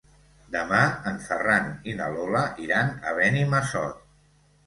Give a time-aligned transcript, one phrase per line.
[0.53, 0.77] Demà
[1.09, 4.01] en Ferran i na Lola iran a Benimassot.